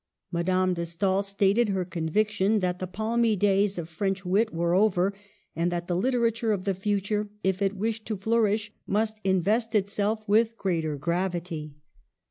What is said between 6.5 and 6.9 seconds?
of the